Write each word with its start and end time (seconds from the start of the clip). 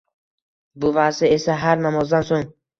Buvasi 0.85 1.29
esa 1.37 1.61
har 1.67 1.87
namozdan 1.87 2.29
so`ng 2.35 2.51